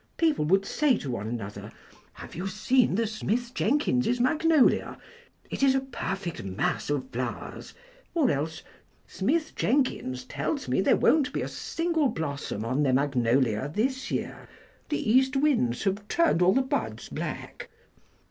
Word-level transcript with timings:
People 0.17 0.45
would 0.45 0.65
say 0.65 0.97
to 0.97 1.11
one 1.11 1.27
another, 1.27 1.71
'Have 2.13 2.33
you 2.33 2.47
seen 2.47 2.95
the 2.95 3.05
Smith 3.05 3.51
Jenkins' 3.53 4.19
magnolia? 4.19 4.97
It 5.51 5.61
is 5.61 5.75
a 5.75 5.79
perfect 5.81 6.43
mass 6.43 6.89
of 6.89 7.07
flowers,' 7.11 7.75
or 8.15 8.31
else 8.31 8.63
'Smith 9.05 9.53
Jenkins 9.55 10.23
tells 10.25 10.67
me 10.67 10.81
there 10.81 10.95
won't 10.97 11.31
be 11.31 11.43
a 11.43 11.47
single 11.47 12.07
blossom 12.07 12.65
on 12.65 12.81
their 12.81 12.93
magnolia 12.93 13.69
this 13.75 14.09
year; 14.09 14.49
the 14.89 15.07
east 15.07 15.35
winds 15.35 15.83
have 15.83 16.07
turned 16.07 16.41
all 16.41 16.53
the 16.53 16.63
buds 16.63 17.07
black. 17.07 17.69